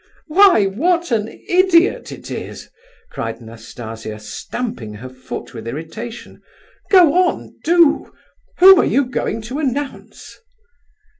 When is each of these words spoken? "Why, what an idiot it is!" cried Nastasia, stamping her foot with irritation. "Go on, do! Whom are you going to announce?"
"Why, 0.29 0.65
what 0.65 1.11
an 1.11 1.27
idiot 1.27 2.11
it 2.11 2.31
is!" 2.31 2.71
cried 3.11 3.39
Nastasia, 3.39 4.17
stamping 4.17 4.95
her 4.95 5.09
foot 5.09 5.53
with 5.53 5.67
irritation. 5.67 6.41
"Go 6.89 7.13
on, 7.13 7.59
do! 7.63 8.11
Whom 8.57 8.79
are 8.79 8.83
you 8.83 9.05
going 9.05 9.43
to 9.43 9.59
announce?" 9.59 10.39